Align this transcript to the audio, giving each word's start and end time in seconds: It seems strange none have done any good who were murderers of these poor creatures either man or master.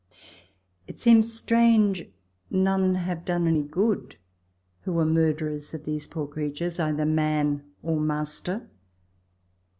It 0.87 0.99
seems 0.99 1.31
strange 1.31 2.07
none 2.49 2.95
have 2.95 3.23
done 3.23 3.45
any 3.47 3.61
good 3.61 4.15
who 4.79 4.93
were 4.93 5.05
murderers 5.05 5.75
of 5.75 5.83
these 5.85 6.07
poor 6.07 6.25
creatures 6.25 6.79
either 6.79 7.05
man 7.05 7.71
or 7.83 7.99
master. 7.99 8.67